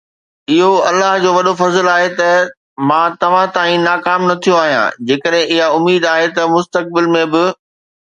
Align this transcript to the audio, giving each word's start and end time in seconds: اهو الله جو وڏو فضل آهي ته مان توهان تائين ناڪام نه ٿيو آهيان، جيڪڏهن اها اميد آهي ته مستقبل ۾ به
اهو 0.53 0.69
الله 0.89 1.09
جو 1.23 1.31
وڏو 1.37 1.51
فضل 1.61 1.85
آهي 1.95 2.07
ته 2.19 2.29
مان 2.89 3.17
توهان 3.23 3.51
تائين 3.57 3.85
ناڪام 3.89 4.21
نه 4.31 4.35
ٿيو 4.47 4.55
آهيان، 4.63 4.97
جيڪڏهن 5.11 5.49
اها 5.57 5.67
اميد 5.77 6.09
آهي 6.13 6.25
ته 6.39 6.49
مستقبل 6.55 7.11
۾ 7.17 7.23
به 7.35 7.45